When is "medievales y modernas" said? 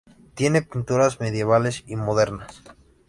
1.19-2.63